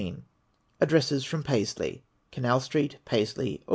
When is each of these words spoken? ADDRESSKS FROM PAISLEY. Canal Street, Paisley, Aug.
ADDRESSKS 0.81 1.23
FROM 1.25 1.43
PAISLEY. 1.43 2.03
Canal 2.31 2.59
Street, 2.59 2.97
Paisley, 3.05 3.61
Aug. 3.67 3.69